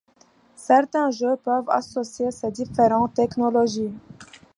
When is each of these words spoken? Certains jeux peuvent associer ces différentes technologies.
Certains 0.55 1.11
jeux 1.11 1.35
peuvent 1.43 1.69
associer 1.69 2.31
ces 2.31 2.49
différentes 2.49 3.13
technologies. 3.13 3.93